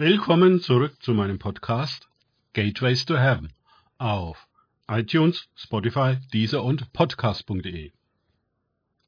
Willkommen 0.00 0.62
zurück 0.62 0.96
zu 1.02 1.12
meinem 1.12 1.38
Podcast 1.38 2.08
Gateways 2.54 3.04
to 3.04 3.18
Heaven 3.18 3.52
auf 3.98 4.48
iTunes, 4.88 5.46
Spotify, 5.54 6.16
Deezer 6.32 6.64
und 6.64 6.90
Podcast.de. 6.94 7.92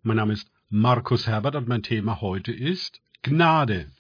Mein 0.02 0.16
Name 0.18 0.34
ist 0.34 0.50
Markus 0.68 1.26
Herbert 1.26 1.56
und 1.56 1.66
mein 1.66 1.82
Thema 1.82 2.20
heute 2.20 2.52
ist 2.52 3.00
Gnade. 3.22 3.90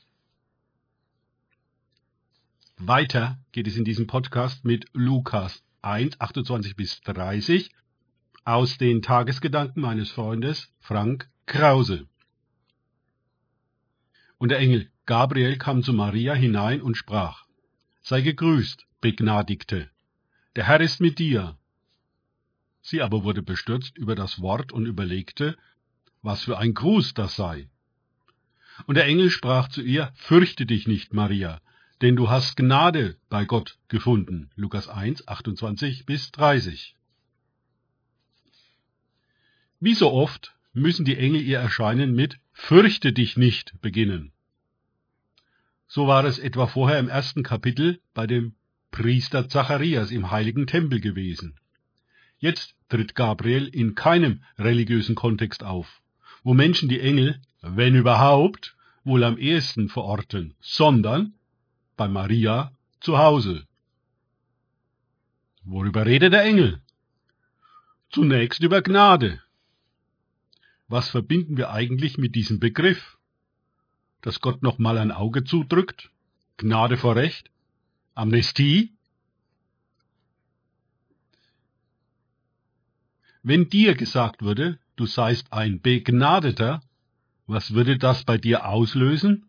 Weiter 2.76 3.38
geht 3.52 3.68
es 3.68 3.78
in 3.78 3.86
diesem 3.86 4.06
Podcast 4.06 4.66
mit 4.66 4.84
Lukas 4.92 5.62
1, 5.80 6.20
28 6.20 6.76
bis 6.76 7.00
30 7.00 7.70
aus 8.44 8.76
den 8.76 9.00
Tagesgedanken 9.00 9.80
meines 9.80 10.10
Freundes 10.10 10.70
Frank 10.78 11.30
Krause. 11.46 12.06
Und 14.42 14.48
der 14.48 14.58
Engel 14.58 14.90
Gabriel 15.06 15.56
kam 15.56 15.84
zu 15.84 15.92
Maria 15.92 16.34
hinein 16.34 16.82
und 16.82 16.96
sprach, 16.96 17.44
Sei 18.02 18.22
gegrüßt, 18.22 18.88
Begnadigte, 19.00 19.88
der 20.56 20.66
Herr 20.66 20.80
ist 20.80 21.00
mit 21.00 21.20
dir. 21.20 21.56
Sie 22.80 23.02
aber 23.02 23.22
wurde 23.22 23.40
bestürzt 23.40 23.96
über 23.96 24.16
das 24.16 24.40
Wort 24.40 24.72
und 24.72 24.86
überlegte, 24.86 25.56
was 26.22 26.42
für 26.42 26.58
ein 26.58 26.74
Gruß 26.74 27.14
das 27.14 27.36
sei. 27.36 27.68
Und 28.86 28.96
der 28.96 29.04
Engel 29.04 29.30
sprach 29.30 29.68
zu 29.68 29.80
ihr, 29.80 30.10
Fürchte 30.16 30.66
dich 30.66 30.88
nicht, 30.88 31.14
Maria, 31.14 31.60
denn 32.00 32.16
du 32.16 32.28
hast 32.28 32.56
Gnade 32.56 33.16
bei 33.28 33.44
Gott 33.44 33.78
gefunden. 33.86 34.50
Lukas 34.56 34.88
1, 34.88 35.28
28 35.28 36.04
bis 36.04 36.32
30. 36.32 36.96
Wie 39.78 39.94
so 39.94 40.10
oft 40.10 40.56
müssen 40.72 41.04
die 41.04 41.16
Engel 41.16 41.42
ihr 41.42 41.60
Erscheinen 41.60 42.12
mit 42.16 42.40
Fürchte 42.52 43.12
dich 43.12 43.36
nicht 43.36 43.80
beginnen. 43.80 44.32
So 45.88 46.06
war 46.06 46.24
es 46.24 46.38
etwa 46.38 46.66
vorher 46.66 46.98
im 46.98 47.08
ersten 47.08 47.42
Kapitel 47.42 48.00
bei 48.14 48.26
dem 48.26 48.54
Priester 48.90 49.48
Zacharias 49.48 50.10
im 50.10 50.30
heiligen 50.30 50.66
Tempel 50.66 51.00
gewesen. 51.00 51.58
Jetzt 52.38 52.74
tritt 52.88 53.14
Gabriel 53.14 53.68
in 53.68 53.94
keinem 53.94 54.42
religiösen 54.58 55.14
Kontext 55.14 55.62
auf, 55.62 56.02
wo 56.44 56.54
Menschen 56.54 56.88
die 56.88 57.00
Engel, 57.00 57.40
wenn 57.60 57.94
überhaupt, 57.94 58.76
wohl 59.04 59.24
am 59.24 59.38
ehesten 59.38 59.88
verorten, 59.88 60.54
sondern 60.60 61.34
bei 61.96 62.08
Maria 62.08 62.72
zu 63.00 63.18
Hause. 63.18 63.66
Worüber 65.64 66.06
redet 66.06 66.32
der 66.32 66.44
Engel? 66.44 66.80
Zunächst 68.10 68.60
über 68.60 68.82
Gnade. 68.82 69.40
Was 70.92 71.08
verbinden 71.08 71.56
wir 71.56 71.70
eigentlich 71.70 72.18
mit 72.18 72.34
diesem 72.34 72.60
Begriff? 72.60 73.16
dass 74.20 74.42
Gott 74.42 74.62
noch 74.62 74.78
mal 74.78 74.98
ein 74.98 75.10
Auge 75.10 75.42
zudrückt? 75.42 76.10
Gnade 76.58 76.98
vor 76.98 77.16
Recht? 77.16 77.50
Amnestie? 78.14 78.92
Wenn 83.42 83.70
dir 83.70 83.94
gesagt 83.94 84.42
würde, 84.42 84.78
du 84.96 85.06
seist 85.06 85.50
ein 85.50 85.80
Begnadeter, 85.80 86.82
was 87.46 87.72
würde 87.72 87.96
das 87.96 88.24
bei 88.24 88.36
dir 88.36 88.66
auslösen? 88.66 89.46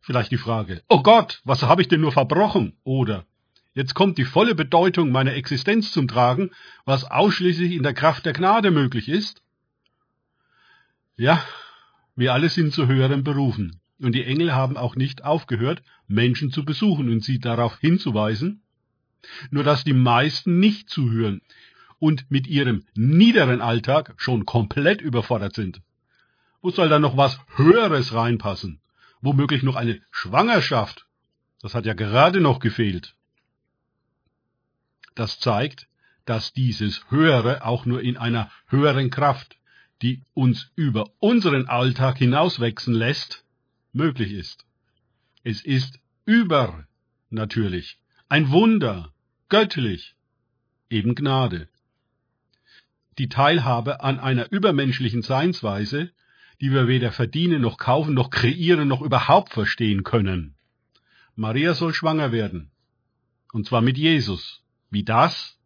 Vielleicht 0.00 0.32
die 0.32 0.38
Frage, 0.38 0.82
oh 0.88 1.02
Gott, 1.02 1.42
was 1.44 1.62
habe 1.62 1.82
ich 1.82 1.88
denn 1.88 2.00
nur 2.00 2.12
verbrochen? 2.12 2.72
Oder 2.84 3.26
jetzt 3.74 3.94
kommt 3.94 4.16
die 4.16 4.24
volle 4.24 4.54
Bedeutung 4.54 5.12
meiner 5.12 5.34
Existenz 5.34 5.92
zum 5.92 6.08
Tragen, 6.08 6.52
was 6.86 7.04
ausschließlich 7.04 7.72
in 7.72 7.82
der 7.82 7.92
Kraft 7.92 8.24
der 8.24 8.32
Gnade 8.32 8.70
möglich 8.70 9.10
ist? 9.10 9.42
Ja, 11.16 11.42
wir 12.14 12.34
alle 12.34 12.50
sind 12.50 12.74
zu 12.74 12.86
höheren 12.86 13.24
Berufen. 13.24 13.80
Und 13.98 14.12
die 14.14 14.24
Engel 14.24 14.54
haben 14.54 14.76
auch 14.76 14.96
nicht 14.96 15.24
aufgehört, 15.24 15.82
Menschen 16.06 16.50
zu 16.50 16.64
besuchen 16.64 17.08
und 17.08 17.24
sie 17.24 17.38
darauf 17.38 17.78
hinzuweisen, 17.78 18.62
nur 19.50 19.64
dass 19.64 19.84
die 19.84 19.94
meisten 19.94 20.60
nicht 20.60 20.90
zuhören 20.90 21.40
und 21.98 22.30
mit 22.30 22.46
ihrem 22.46 22.84
niederen 22.94 23.62
Alltag 23.62 24.14
schon 24.18 24.44
komplett 24.44 25.00
überfordert 25.00 25.54
sind. 25.54 25.80
Wo 26.60 26.70
soll 26.70 26.90
da 26.90 26.98
noch 26.98 27.16
was 27.16 27.40
Höheres 27.56 28.12
reinpassen? 28.12 28.80
Womöglich 29.22 29.62
noch 29.62 29.76
eine 29.76 30.02
Schwangerschaft? 30.10 31.06
Das 31.62 31.74
hat 31.74 31.86
ja 31.86 31.94
gerade 31.94 32.42
noch 32.42 32.60
gefehlt. 32.60 33.14
Das 35.14 35.38
zeigt, 35.40 35.88
dass 36.26 36.52
dieses 36.52 37.10
Höhere 37.10 37.64
auch 37.64 37.86
nur 37.86 38.02
in 38.02 38.18
einer 38.18 38.50
höheren 38.66 39.08
Kraft 39.08 39.56
die 40.02 40.22
uns 40.34 40.70
über 40.74 41.10
unseren 41.18 41.66
Alltag 41.66 42.18
hinauswachsen 42.18 42.94
lässt, 42.94 43.44
möglich 43.92 44.32
ist. 44.32 44.66
Es 45.42 45.64
ist 45.64 45.98
übernatürlich, 46.24 47.98
ein 48.28 48.50
Wunder, 48.50 49.12
göttlich, 49.48 50.14
eben 50.90 51.14
Gnade. 51.14 51.68
Die 53.18 53.28
Teilhabe 53.28 54.02
an 54.02 54.20
einer 54.20 54.52
übermenschlichen 54.52 55.22
Seinsweise, 55.22 56.10
die 56.60 56.72
wir 56.72 56.88
weder 56.88 57.12
verdienen 57.12 57.62
noch 57.62 57.78
kaufen 57.78 58.14
noch 58.14 58.30
kreieren 58.30 58.88
noch 58.88 59.02
überhaupt 59.02 59.52
verstehen 59.52 60.04
können. 60.04 60.54
Maria 61.34 61.74
soll 61.74 61.94
schwanger 61.94 62.32
werden. 62.32 62.70
Und 63.52 63.66
zwar 63.66 63.82
mit 63.82 63.98
Jesus. 63.98 64.62
Wie 64.90 65.04
das? 65.04 65.58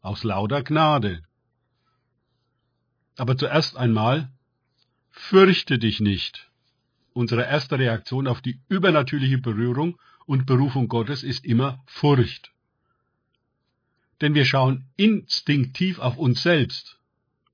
Aus 0.00 0.24
lauter 0.24 0.62
Gnade. 0.62 1.22
Aber 3.18 3.36
zuerst 3.36 3.76
einmal, 3.76 4.30
fürchte 5.10 5.78
dich 5.80 5.98
nicht. 5.98 6.48
Unsere 7.12 7.42
erste 7.42 7.76
Reaktion 7.76 8.28
auf 8.28 8.40
die 8.40 8.60
übernatürliche 8.68 9.38
Berührung 9.38 9.98
und 10.24 10.46
Berufung 10.46 10.86
Gottes 10.86 11.24
ist 11.24 11.44
immer 11.44 11.82
Furcht. 11.86 12.52
Denn 14.20 14.34
wir 14.34 14.44
schauen 14.44 14.84
instinktiv 14.96 15.98
auf 15.98 16.16
uns 16.16 16.44
selbst 16.44 17.00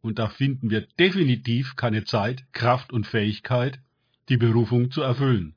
und 0.02 0.18
da 0.18 0.28
finden 0.28 0.68
wir 0.68 0.82
definitiv 0.98 1.76
keine 1.76 2.04
Zeit, 2.04 2.44
Kraft 2.52 2.92
und 2.92 3.06
Fähigkeit, 3.06 3.80
die 4.28 4.36
Berufung 4.36 4.90
zu 4.90 5.00
erfüllen. 5.00 5.54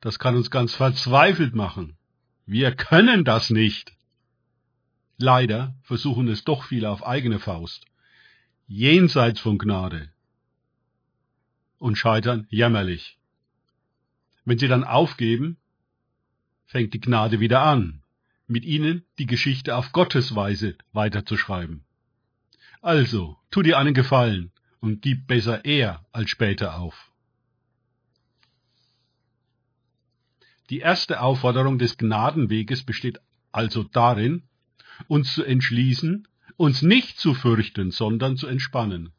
Das 0.00 0.20
kann 0.20 0.36
uns 0.36 0.48
ganz 0.48 0.76
verzweifelt 0.76 1.56
machen. 1.56 1.96
Wir 2.46 2.72
können 2.72 3.24
das 3.24 3.50
nicht. 3.50 3.94
Leider 5.18 5.74
versuchen 5.82 6.28
es 6.28 6.44
doch 6.44 6.62
viele 6.62 6.88
auf 6.88 7.04
eigene 7.04 7.40
Faust 7.40 7.86
jenseits 8.66 9.40
von 9.40 9.58
Gnade 9.58 10.10
und 11.78 11.96
scheitern 11.96 12.46
jämmerlich. 12.50 13.18
Wenn 14.44 14.58
sie 14.58 14.68
dann 14.68 14.84
aufgeben, 14.84 15.56
fängt 16.66 16.94
die 16.94 17.00
Gnade 17.00 17.40
wieder 17.40 17.62
an, 17.62 18.02
mit 18.46 18.64
ihnen 18.64 19.04
die 19.18 19.26
Geschichte 19.26 19.76
auf 19.76 19.92
Gottes 19.92 20.34
Weise 20.34 20.76
weiterzuschreiben. 20.92 21.84
Also, 22.80 23.36
tu 23.50 23.62
dir 23.62 23.78
einen 23.78 23.94
Gefallen 23.94 24.52
und 24.80 25.02
gib 25.02 25.26
besser 25.26 25.64
eher 25.64 26.04
als 26.12 26.30
später 26.30 26.78
auf. 26.78 27.12
Die 30.70 30.80
erste 30.80 31.20
Aufforderung 31.20 31.78
des 31.78 31.98
Gnadenweges 31.98 32.84
besteht 32.84 33.20
also 33.52 33.84
darin, 33.84 34.44
uns 35.06 35.34
zu 35.34 35.44
entschließen, 35.44 36.26
uns 36.56 36.82
nicht 36.82 37.18
zu 37.18 37.34
fürchten, 37.34 37.90
sondern 37.90 38.36
zu 38.36 38.46
entspannen. 38.46 39.12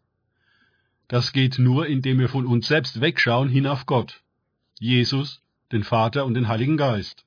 Das 1.08 1.34
geht 1.34 1.60
nur, 1.60 1.88
indem 1.88 2.20
wir 2.20 2.30
von 2.30 2.46
uns 2.46 2.68
selbst 2.68 3.02
wegschauen 3.02 3.50
hin 3.50 3.68
auf 3.68 3.86
Gott, 3.86 4.22
Jesus, 4.80 5.42
den 5.72 5.84
Vater 5.84 6.26
und 6.26 6.34
den 6.34 6.48
Heiligen 6.48 6.78
Geist, 6.78 7.26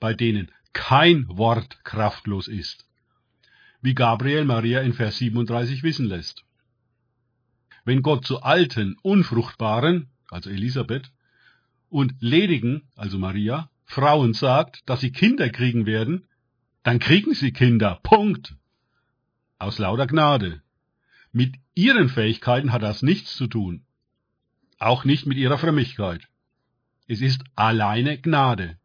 bei 0.00 0.14
denen 0.14 0.50
kein 0.72 1.26
Wort 1.28 1.84
kraftlos 1.84 2.48
ist, 2.48 2.86
wie 3.82 3.94
Gabriel 3.94 4.44
Maria 4.44 4.80
in 4.80 4.92
Vers 4.92 5.18
37 5.18 5.82
wissen 5.82 6.06
lässt. 6.06 6.44
Wenn 7.84 8.02
Gott 8.02 8.26
zu 8.26 8.42
alten, 8.42 8.96
unfruchtbaren, 9.02 10.08
also 10.30 10.50
Elisabeth, 10.50 11.10
und 11.88 12.14
ledigen, 12.20 12.88
also 12.96 13.18
Maria, 13.18 13.70
Frauen 13.84 14.34
sagt, 14.34 14.82
dass 14.86 15.00
sie 15.00 15.12
Kinder 15.12 15.48
kriegen 15.48 15.86
werden, 15.86 16.26
dann 16.82 16.98
kriegen 16.98 17.34
sie 17.34 17.52
Kinder. 17.52 18.00
Punkt 18.02 18.54
aus 19.58 19.78
lauter 19.78 20.06
Gnade. 20.06 20.62
Mit 21.32 21.54
ihren 21.74 22.08
Fähigkeiten 22.08 22.72
hat 22.72 22.82
das 22.82 23.02
nichts 23.02 23.36
zu 23.36 23.46
tun. 23.46 23.84
Auch 24.78 25.04
nicht 25.04 25.26
mit 25.26 25.38
ihrer 25.38 25.58
Frömmigkeit. 25.58 26.22
Es 27.08 27.20
ist 27.20 27.42
alleine 27.54 28.18
Gnade. 28.18 28.78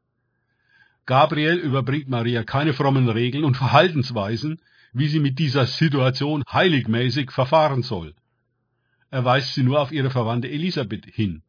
Gabriel 1.06 1.58
überbringt 1.58 2.08
Maria 2.08 2.44
keine 2.44 2.74
frommen 2.74 3.10
Regeln 3.10 3.44
und 3.44 3.58
Verhaltensweisen, 3.58 4.62
wie 4.94 5.08
sie 5.08 5.20
mit 5.20 5.40
dieser 5.40 5.66
Situation 5.66 6.44
heiligmäßig 6.52 7.32
verfahren 7.32 7.82
soll. 7.82 8.14
Er 9.10 9.26
weist 9.26 9.54
sie 9.54 9.64
nur 9.64 9.82
auf 9.82 9.92
ihre 9.92 10.10
Verwandte 10.10 10.50
Elisabeth 10.50 11.06
hin, 11.06 11.44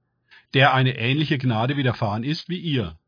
der 0.54 0.74
eine 0.74 0.96
ähnliche 0.98 1.38
Gnade 1.38 1.76
widerfahren 1.76 2.24
ist 2.24 2.48
wie 2.48 2.58
ihr. 2.58 2.98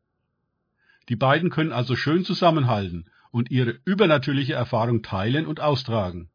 Die 1.09 1.15
beiden 1.15 1.49
können 1.49 1.71
also 1.71 1.95
schön 1.95 2.23
zusammenhalten 2.23 3.09
und 3.35 3.51
ihre 3.51 3.77
übernatürliche 3.83 4.53
Erfahrung 4.53 5.01
teilen 5.01 5.45
und 5.45 5.59
austragen. 5.59 6.29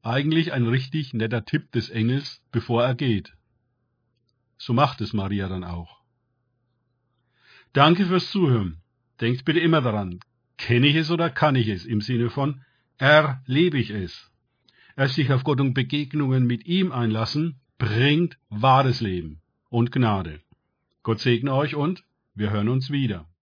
Eigentlich 0.00 0.52
ein 0.52 0.68
richtig 0.68 1.14
netter 1.14 1.44
Tipp 1.44 1.72
des 1.72 1.90
Engels, 1.90 2.40
bevor 2.52 2.84
er 2.84 2.94
geht. 2.94 3.34
So 4.56 4.72
macht 4.72 5.00
es 5.00 5.12
Maria 5.12 5.48
dann 5.48 5.64
auch. 5.64 6.00
Danke 7.72 8.06
fürs 8.06 8.30
Zuhören. 8.30 8.82
Denkt 9.20 9.44
bitte 9.44 9.58
immer 9.58 9.80
daran, 9.80 10.20
kenne 10.58 10.86
ich 10.86 10.94
es 10.94 11.10
oder 11.10 11.28
kann 11.28 11.56
ich 11.56 11.66
es 11.66 11.84
im 11.84 12.02
Sinne 12.02 12.30
von 12.30 12.60
erlebe 12.96 13.78
ich 13.78 13.90
es. 13.90 14.30
Erst 14.96 15.16
sich 15.16 15.32
auf 15.32 15.42
Gott 15.42 15.60
und 15.60 15.74
Begegnungen 15.74 16.46
mit 16.46 16.66
ihm 16.66 16.92
einlassen, 16.92 17.58
bringt 17.78 18.38
wahres 18.48 19.00
Leben 19.00 19.42
und 19.70 19.90
Gnade. 19.90 20.40
Gott 21.02 21.18
segne 21.18 21.52
euch 21.52 21.74
und 21.74 22.04
wir 22.36 22.50
hören 22.50 22.68
uns 22.68 22.92
wieder. 22.92 23.28